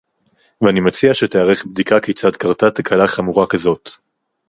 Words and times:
ואני 0.61 0.79
מציע 0.79 1.13
שתיערך 1.13 1.65
בדיקה 1.65 1.99
כיצד 1.99 2.35
קרתה 2.35 2.71
תקלה 2.71 3.07
חמורה 3.07 3.47
כזאת 3.47 3.89